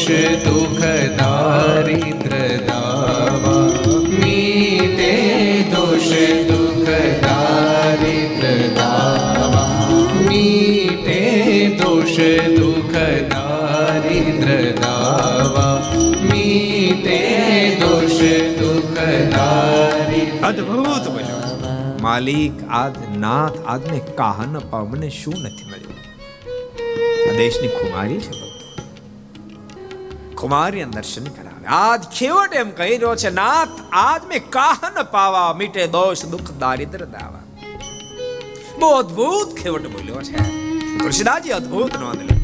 [0.08, 0.80] दुख
[1.18, 3.56] दारिद्र दावा
[4.20, 5.10] मीटे
[5.72, 6.08] दोष
[6.50, 6.88] दुख
[7.26, 9.64] दारिद्र दावा
[10.30, 11.20] मीटे
[11.82, 12.16] दोष
[12.56, 12.94] दुख
[13.34, 15.68] दारिद्र दावा
[16.32, 17.20] मीटे
[17.84, 18.18] दोष
[18.62, 18.96] दुख
[19.36, 21.42] दारिद्र અદ્ભુત બોલ્યો
[22.02, 26.00] માલિક આજ નાથ આજને કાહ ન પાવ મને શું નથી મળ્યું
[27.28, 28.47] આ દેશની ખુમારી છે
[30.39, 35.83] કુમારી દર્શન કરાવે આજ છેવટ એમ કહી રહ્યો છે નાથ આજ મેં કાહન પાવા મીટે
[35.91, 37.45] દોષ દુઃખ દારિદ્ર દાવા
[38.79, 40.45] બહુ અદભુત ખેવટ બોલ્યો છે
[40.97, 42.35] તુલસીદાસજી અદભુત નોંધ લે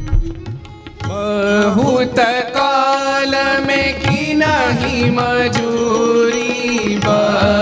[1.73, 3.35] બહુત કાલ
[3.67, 7.54] મે કી નહીં મજૂરી બા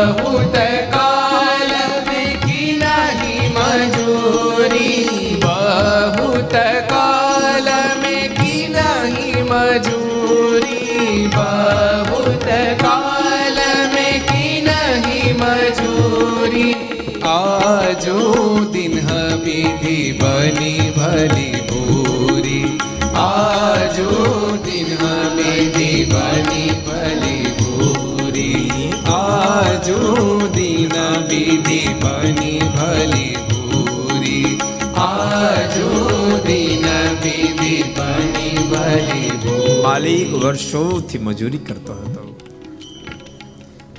[39.92, 42.40] માલિક વર્ષોથી મજૂરી કરતો હતો.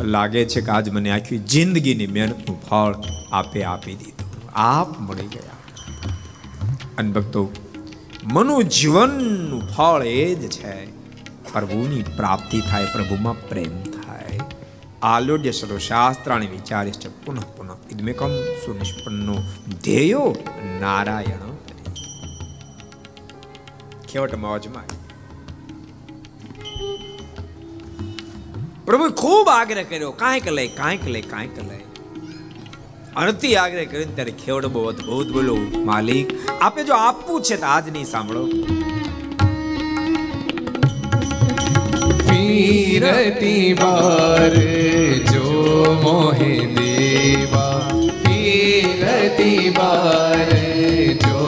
[0.01, 2.95] લાગે છે કે આજ મને આખી જિંદગીની મહેનતનું ફળ
[3.32, 4.49] આપે આપી દીધું.
[4.56, 5.77] આપ મળી ગયા.
[6.97, 7.51] અને ભક્તો
[8.23, 10.86] મનુ જીવનનું ફળ એ જ છે.
[11.53, 14.39] પ્રભુની પ્રાપ્તિ થાય, પ્રભુમાં પ્રેમ થાય.
[15.03, 18.29] આલોડ્ય સર્વ શાસ્ત્રાણી વિચારે છે, પુનઃ પુનઃ, ઇદમેકમ
[18.65, 19.36] સુનિષ્પન્નો
[19.84, 20.36] ધ્યેયો
[20.79, 21.53] નારાયણ
[24.12, 25.02] કેવટ મોજમાં
[28.88, 31.84] પ્રભુ ખૂબ આગ્રહ કર્યો કાંઈક લઈ કાંઈક લઈ કાંઈક લઈ
[33.17, 37.88] અણતિ આગ્રહ કર્યો ત્યારે ખેવડો બહુ અદભુત બોલો માલિક આપે જો આપવું છે તો આજ
[37.89, 38.43] નહીં સાંભળો
[42.24, 44.52] પીરતી બાર
[45.32, 45.46] જો
[46.04, 47.79] મોહે દેવા
[48.19, 50.60] પીરતી બાર
[51.23, 51.40] જો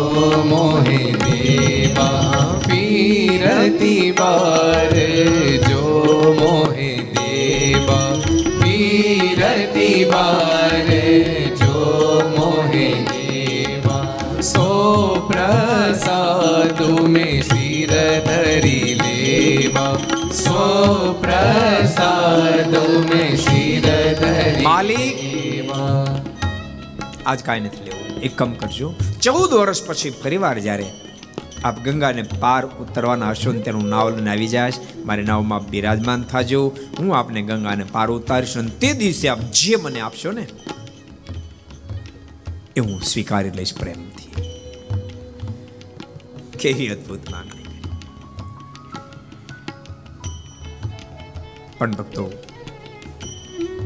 [0.45, 5.44] મોહે દેવા પીરતી બાર
[24.63, 25.15] માલિક
[27.25, 28.21] આજ કાંઈ નથી લેવું.
[28.21, 28.93] એક કામ કરજો.
[29.21, 30.85] ચૌદ વર્ષ પછી ફરીવાર જ્યારે
[31.65, 34.71] આપ ગંગાને પાર ઉતરવાના હશો ને તેનું નાવ લઈને આવી જાય
[35.05, 36.77] મારી નાવમાં બિરાજમાન થાજો.
[36.99, 40.47] હું આપને ગંગાને પાર ઉતારીશ અને તે દિવસે આપ જે મને આપશો ને,
[42.75, 44.31] એ હું સ્વીકારી લઈશ પ્રેમથી.
[46.59, 47.79] કેવી અદ્ભુત માંગણી.
[51.77, 52.31] પણ ભક્તો,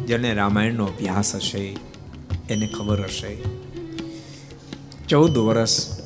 [0.07, 1.77] જેને રામાયણનો અભ્યાસ હશે,
[2.49, 3.33] એને ખબર હશે.
[5.07, 5.98] ચૌદ વર્ષ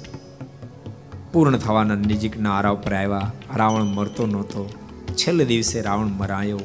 [1.33, 3.31] પૂર્ણ થવાના નજીકના આરા ઉપર આવ્યા.
[3.55, 4.69] રાવણ મરતો નહોતો.
[5.13, 6.59] છેલ્લે દિવસે રાવણ મરાયો.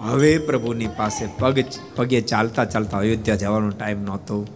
[0.00, 1.64] હવે પ્રભુની પાસે પગ
[1.96, 4.46] પગે ચાલતા ચાલતા અયોધ્યા જવાનો ટાઈમ નહોતો.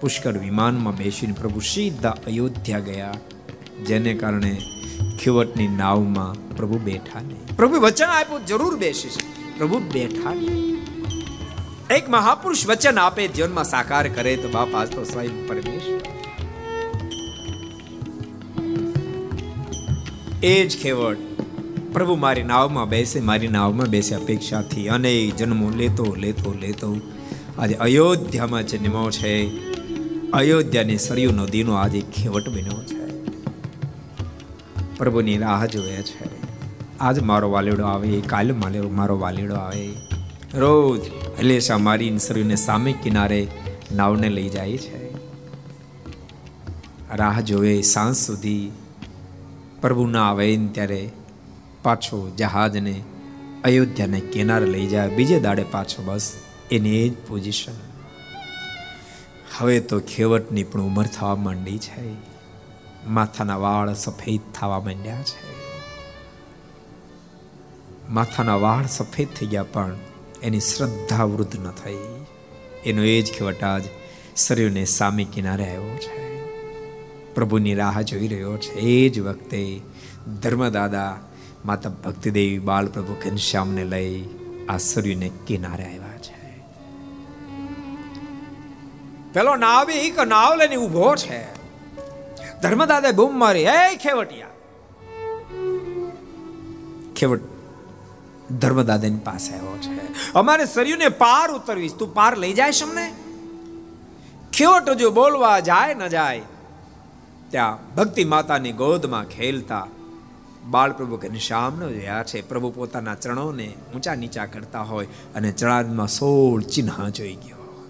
[0.00, 3.14] પુષ્કર વિમાનમાં બેસીને પ્રભુ સીધા અયોધ્યા ગયા.
[3.86, 4.58] જેને કારણે
[5.20, 7.56] ખીવટની નાવમાં પ્રભુ બેઠા નહીં.
[7.56, 9.16] પ્રભુ વચન આપ્યું, જરૂર બેસીશ.
[9.58, 10.76] પ્રભુ બેઠા નહીં.
[11.90, 16.13] એક મહાપુરુષ વચન આપે, જીવનમાં સાકાર કરે તો બાપ આજ તો સ્વયં પરમેશ્વર.
[20.44, 21.16] એ જ ખેવડ
[21.92, 24.88] પ્રભુ મારી નાવમાં બેસે, મારી નાવમાં બેસે અપેક્ષાથી.
[24.88, 26.96] અનેક જન્મો લેતો લેતો લેતો.
[27.58, 29.48] આજે અયોધ્યામાં જન્મો છે,
[30.30, 33.04] અયોધ્યાની સરયુ નદીનો આજે ખેવટ બન્યો છે.
[34.98, 36.28] પ્રભુની રાહ જોવે છે.
[37.00, 38.52] આજ મારો વાલેડો આવે, કાલે
[38.90, 39.88] મારો વાલેડો આવે.
[40.54, 41.00] રોજ
[41.40, 43.46] હલેશા મારી સરયુને સામે કિનારે
[43.92, 45.14] નાવને લઈ જાય છે.
[47.16, 48.72] રાહ જોવે સાંજ સુધી
[49.84, 51.10] પ્રભુ ના આવે ત્યારે
[51.82, 53.02] પાછો જહાજને
[53.64, 56.32] અયોધ્યાને કિનારે લઈ જાય, બીજે દાડે પાછો બસ
[56.70, 57.72] એની જ પોઝિશન
[59.58, 62.14] હવે તો ખેવટની પણ ઉંમર થવા માંડી છે.
[63.08, 65.54] માથાના વાળ સફેદ થવા માંડ્યા છે.
[68.10, 69.96] માથાના વાળ સફેદ થઈ ગયા પણ
[70.42, 72.24] એની શ્રદ્ધા વૃદ્ધ ન થઈ.
[72.86, 73.82] એનો એ જ ખેવટ આજ
[74.36, 76.23] શરીરને સામે કિનારે આવ્યો છે.
[77.34, 78.72] પ્રભુની રાહ જોઈ રહ્યો છે.
[78.72, 79.80] એ જ વખતે
[80.42, 81.18] ધર્મદાદા
[81.64, 84.24] માતા ભક્તિદેવી બાળ પ્રભુ ઘનશ્યામને લઈ
[84.68, 86.60] આ શરીરને કિનારે આવ્યા છે.
[89.32, 91.54] પેલો નાવિક નાવ લઈને ઊભો છે.
[92.62, 94.46] ધર્મદાદા બૂમ મારી, હે ખેવટિયા.
[97.16, 97.40] ખેવટ
[98.52, 100.32] ધર્મદાદાની પાસે આવ્યો છે.
[100.32, 101.94] અમારે સરયુને પાર ઉતરવીશ.
[101.94, 103.12] તું પાર લઈ જાય અમને?
[104.52, 106.42] ખેવટ જો બોલવા જાય ન જાય
[107.50, 109.86] ત્યાં ભક્તિ માતાની ગોદમાં ખેલતા.
[110.70, 112.48] બાળપ્રભુ ઘનશ્યામનો જોયા છે.
[112.48, 117.86] પ્રભુ પોતાના ચરણોને ઊંચા નીચા કરતા હોય અને ચણાદમાં સોળ ચિહ્ન જોઈ ગયો.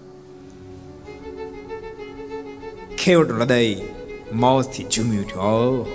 [2.97, 3.75] ખેવટ હૃદય
[4.33, 5.87] મોજથી ઝૂમી ઉઠ્યો.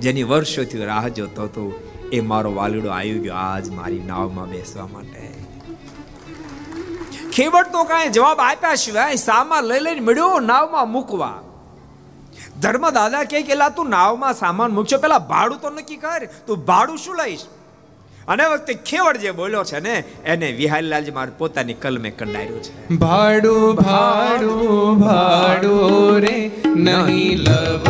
[0.00, 5.30] જેની વર્ષોથી રાહ જોતો હતો, એ મારો વાલીડો આવી ગયો આજ મારી નાવમાં બેસવા માટે.
[7.32, 11.42] ખેવટ તો કાંઈ જવાબ આપ્યા સિવાય સામાન લઈ લઈને મળ્યો નાવમાં મૂકવા.
[12.60, 14.98] ધર્મ દાદા કે કેલા તું નાવમાં સામાન મૂકશો.
[14.98, 16.28] પેલા ભાડું તો નક્કી કર.
[16.46, 17.46] તું ભાડું શું લઈશ?
[18.28, 19.94] અને વખતે ખેવડ જે બોલ્યો છે ને,
[20.24, 22.96] એને વિહારીલાલજી મારે પોતાની કલમે કંડાર્યું છે.
[22.96, 26.36] ભાડું ભાડું ભાડું રે,
[26.66, 27.84] નહીં લવ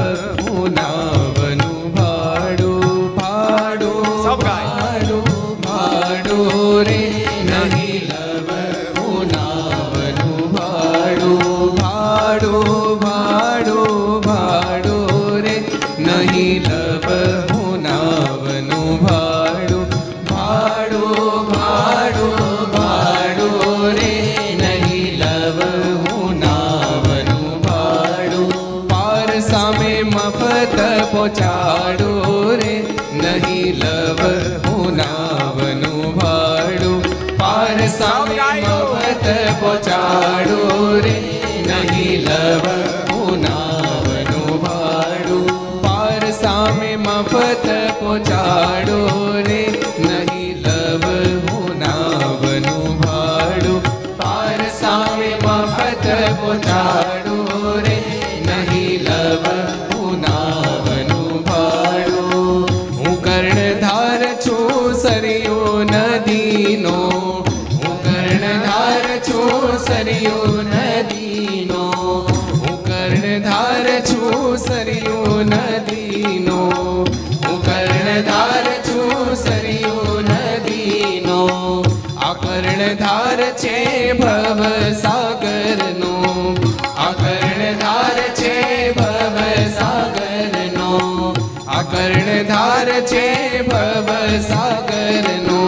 [93.08, 94.08] છે ભવ
[94.48, 95.60] સાગરનો.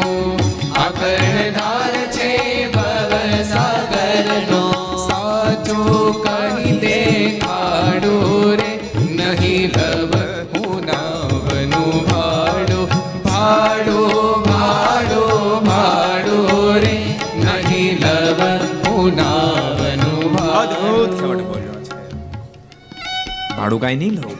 [0.82, 2.30] આ કર્ણધાર છે
[2.74, 3.12] ભવ
[3.52, 4.62] સાગરનો.
[5.06, 5.78] સાચો
[6.24, 6.98] કહી દે
[7.44, 8.16] કાઢો
[8.60, 8.70] રે
[9.18, 10.12] નહીં લવ
[10.52, 12.80] પુનાવનું ભાડો.
[13.26, 14.00] ભાડો
[14.48, 15.22] ભાડો
[15.68, 16.38] ભાડો
[16.84, 16.96] રે
[17.44, 18.40] નહીં લવ
[18.84, 21.44] પુનાવનું અદ્ભુત ભાડો
[23.56, 24.36] ભાડું કાંઈ નહીં લઉં.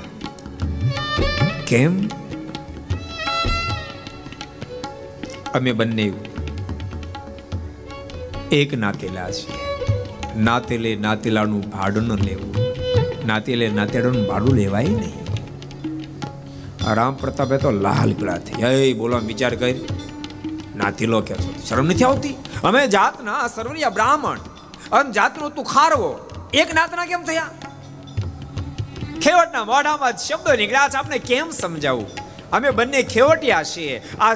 [1.70, 1.94] કેમ?
[5.54, 6.12] અમે બંને
[8.52, 9.58] એક નાતેલા છીએ.
[10.36, 12.54] નાતેલે નાતેલાનું ભાડું ન લેવું.
[13.26, 15.22] નાતેલે નાતેલાનું ભાડું લેવાય નહીં.
[16.94, 19.84] રામ પ્રતાપે તો લાલ પીળા થઈ એ બોલો વિચાર કરી.
[20.76, 21.34] નાતીલો કે
[21.68, 22.34] શરમ નથી આવતી?
[22.64, 24.38] અમે જાતના સર્વરિયા બ્રાહ્મણ
[24.92, 26.10] અન જાતનો તું ખારવો.
[26.54, 27.50] એક નાતના કેમ થયા?
[29.22, 30.96] ખેવટના મોઢામાં શબ્દો નીકળ્યા છે.
[30.96, 32.06] આપણે કેમ સમજાવું?
[32.52, 34.02] અમે બંને ખેવટિયા છીએ.
[34.20, 34.34] આ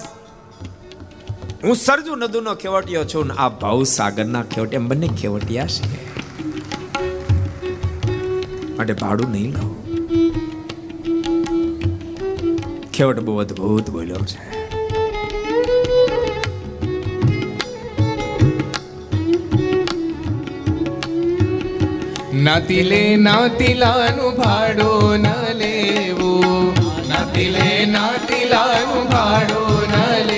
[1.65, 5.85] હું સરજુ નદુનો ખેવટિયો છું ને આ ભાવ સાગરના ખેવટે બંને ખેવટિયા છે.
[8.77, 9.67] માટે ભાડું નહીં લો
[12.97, 14.43] ખેવટ બહુ અદભુત બોલ્યો છે.
[22.47, 26.73] નાતિલે નાતિલાનું ભાડું ન લેવું.
[27.09, 29.95] નાતિલે નાતિલાનું ભાડું ન
[30.29, 30.36] લેવું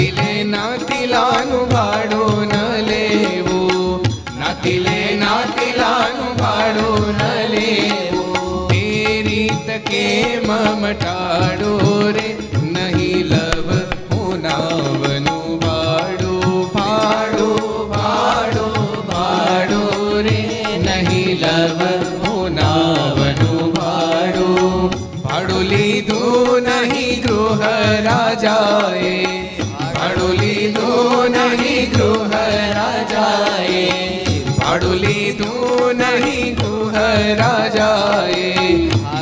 [0.00, 4.04] નાતિલે નાતીલાનું ભાડું ન લેવું
[4.40, 7.20] નાતીલે નાતીલાનું ભાડું ન
[7.52, 8.80] લેવું તે
[9.26, 10.04] રીત કે
[10.40, 11.72] મમટાડો
[12.16, 12.28] રે
[12.68, 13.68] નહીં લવ
[14.12, 18.78] હું નાવનું ભાડું ભાડું ભાડું
[19.10, 20.38] ભાડું રે
[20.86, 21.80] નહીં લવ
[22.22, 27.68] હું નાવનું ભાડું ભાડું લીધું નહીં ગૃહ
[28.06, 29.19] રાજાએ
[37.40, 38.46] રાજાએ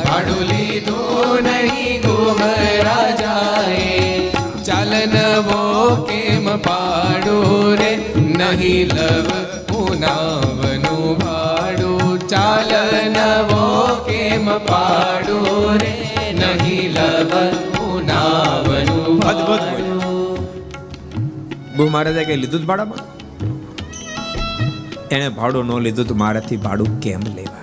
[0.03, 2.41] ભાડું લીધું નહીં ગોમ
[2.87, 3.87] રાજાએ
[4.67, 5.15] ચાલન
[5.47, 5.61] વો
[6.09, 7.37] કેમ પાડો
[7.81, 7.91] રે
[8.39, 9.29] નહીં લવ
[9.69, 12.73] પુનાવનું ભાડું ચાલ
[13.15, 13.63] નવો
[14.09, 15.37] કેમ પાડો
[15.83, 15.93] રે
[16.41, 17.33] નહીં લવ
[17.75, 19.63] પુનાવનું અદ્ભુત
[21.77, 23.03] બહુ મહારાજે કઈ લીધું જ ભાડામાં?
[25.15, 27.58] એને ભાડું ન લીધું તો મારાથી ભાડું કેમ લેવાય?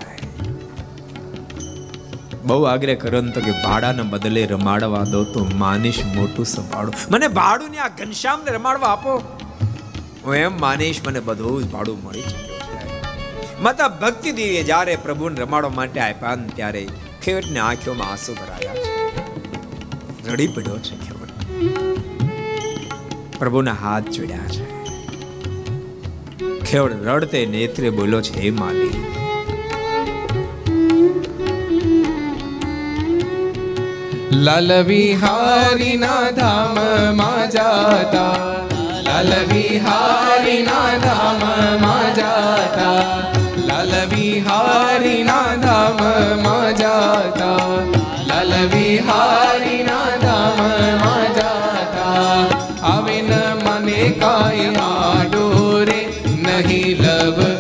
[2.47, 6.93] બહુ આગ્રહ કર્યો ને તો કે ભાડાને બદલે રમાડવા દો તો માનીશ મોટું સંભાળો.
[7.11, 9.15] મને ભાડું ને આ ઘનશ્યામને રમાડવા આપો.
[10.27, 15.75] હું એમ માનીશ મને બધું જ ભાડું મળી ચૂક્યું માતા ભક્તિ દેવીએ જ્યારે પ્રભુને રમાડવા
[15.75, 16.83] માટે આપ્યા ને ત્યારે
[17.25, 18.91] ખેવટને આંખોમાં આંસુ ભરાયા છે.
[20.31, 21.31] રડી પડ્યો છે ખેવટ
[23.39, 24.65] પ્રભુના હાથ જોડ્યા છે.
[26.65, 28.95] ખેવડ રડતે નેત્રે બોલ્યો છે, હે માલી
[34.37, 38.35] લાલ વિહારીના ધામમાં જાતા
[39.07, 43.05] લાલ વિહારીના ધામમાં જાતા
[43.69, 47.67] લાલ વિહારીના ધામમાં જાતા
[48.31, 52.25] લાલ વિહારીના ધામમાં જાતા
[52.85, 53.33] આવે ન
[53.65, 55.47] મને કાંઈ આડો
[55.85, 56.01] રે
[56.45, 57.56] નહીં લવ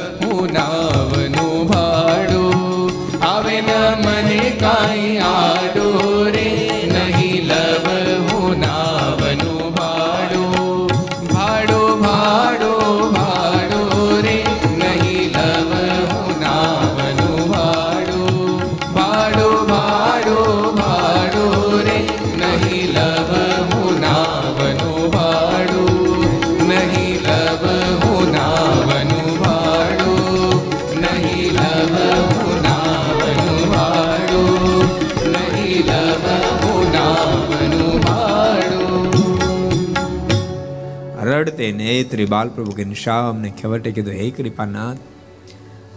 [41.96, 44.96] નેત્રે બાલપ્રભુ ઘનશ્યામ અમને ખેવટે કીધું, હે કૃપાનાથ,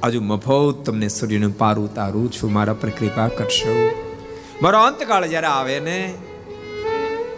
[0.04, 3.92] આજુ મફત તમને સૂર્યનું પાર ઉતારું છું, મારા પર કૃપા કરશો.
[4.62, 6.14] મારો અંતકાળ જ્યારે આવે ને,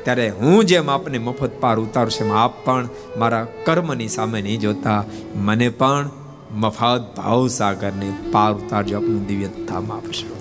[0.04, 4.60] ત્યારે હું જેમ આપને મફત પાર ઉતારું છું, એમ આપ પણ મારા કર્મની સામે નહીં
[4.60, 5.04] જોતા.
[5.36, 6.10] મને પણ
[6.52, 10.41] મફત ભાવ સાગરને પાર ઉતારજો, આપનું દિવ્યતા આપશો.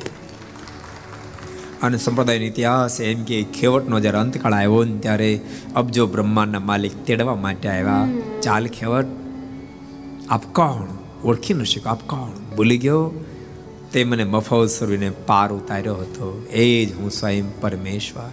[1.83, 5.41] અને સંપ્રદાયનો ઇતિહાસ એમ કે ખેવટનો જ્યારે અંતકાળ આવ્યો ને ત્યારે
[5.77, 8.09] અબજો બ્રહ્માંડના માલિક તેડવા માટે આવ્યા.
[8.43, 9.07] ચાલ ખેવટ
[10.31, 10.89] આપ કોણ?
[11.25, 12.57] ઓળખી ન શક્યો આપ કોણ?
[12.57, 13.13] ભૂલી ગયો?
[13.93, 16.47] તે મને મફત સર્વીને પાર ઉતાર્યો હતો.
[16.53, 18.31] એ જ હું સ્વયં પરમેશ્વર.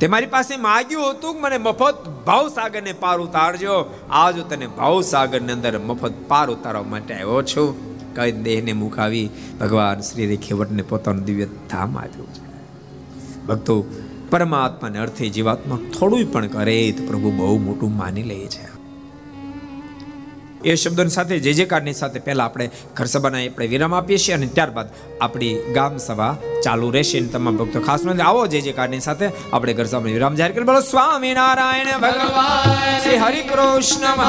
[0.00, 3.98] તે મારી પાસે માગ્યું હતું કે મને મફત ભાવ સાગરને પાર ઉતારજો.
[4.10, 7.87] આજ તને ભાવસાગરની અંદર મફત પાર ઉતારવા માટે આવ્યો છું.
[8.18, 12.48] કઈ દેહને મુકાવી ભગવાન શ્રી ખેવટને પોતાનું દિવ્ય ધામ આપ્યું છે.
[13.46, 13.84] ભક્તો,
[14.30, 18.77] પરમાત્માને અર્થે જીવાત્મા થોડું પણ કરે તો પ્રભુ બહુ મોટું માની લે છે.
[20.64, 24.34] એ શબ્દોની સાથે, જે જે કાર્ડની સાથે પહેલા આપણે ઘર સભાના આપણે વિરામ આપીએ છીએ
[24.38, 24.88] અને ત્યારબાદ
[25.20, 26.32] આપણી ગામ સભા
[26.64, 30.14] ચાલુ રહેશે અને તમામ ભક્તો ખાસ નોંધ આવો, જે જે કારની સાથે આપણે ઘર સભાનો
[30.16, 32.68] વિરામ જાહેર કરી બોલો સ્વામી નારાયણ ભગવાન,
[33.02, 34.20] શ્રી હરિ કૃષ્ણ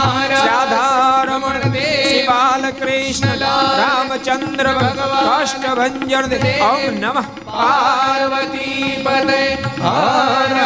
[0.47, 1.57] રાધારમણ,
[2.05, 3.43] શ્રી બાલકૃષ્ણ,
[3.81, 6.25] રામચંદ્ર ભગવાન કાષ્ટભંજન
[6.69, 7.25] ઓમ નમઃ.
[7.49, 9.41] પાર્વતી પદે
[9.83, 10.57] હર